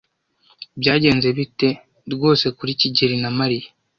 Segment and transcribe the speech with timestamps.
[0.79, 1.69] Byagenze bite
[2.13, 3.67] rwose kuri kigeli na Mariya?